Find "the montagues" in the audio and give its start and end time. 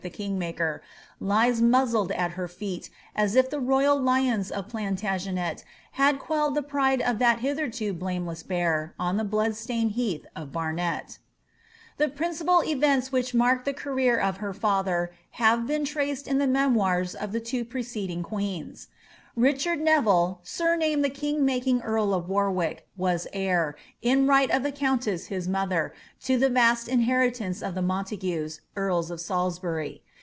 27.73-28.59